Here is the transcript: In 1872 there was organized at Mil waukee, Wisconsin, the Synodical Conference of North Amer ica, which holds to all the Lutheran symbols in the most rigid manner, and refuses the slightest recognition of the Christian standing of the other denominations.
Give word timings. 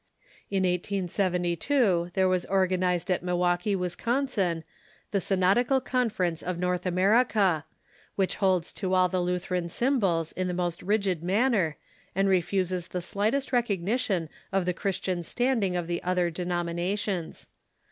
In 0.49 0.63
1872 0.63 2.09
there 2.15 2.27
was 2.27 2.47
organized 2.47 3.11
at 3.11 3.21
Mil 3.21 3.37
waukee, 3.37 3.77
Wisconsin, 3.77 4.63
the 5.11 5.21
Synodical 5.21 5.79
Conference 5.79 6.41
of 6.41 6.57
North 6.57 6.87
Amer 6.87 7.23
ica, 7.23 7.65
which 8.15 8.37
holds 8.37 8.73
to 8.73 8.95
all 8.95 9.09
the 9.09 9.21
Lutheran 9.21 9.69
symbols 9.69 10.31
in 10.31 10.47
the 10.47 10.55
most 10.55 10.81
rigid 10.81 11.21
manner, 11.21 11.77
and 12.15 12.27
refuses 12.27 12.87
the 12.87 12.99
slightest 12.99 13.53
recognition 13.53 14.27
of 14.51 14.65
the 14.65 14.73
Christian 14.73 15.21
standing 15.21 15.75
of 15.75 15.85
the 15.85 16.01
other 16.01 16.31
denominations. 16.31 17.47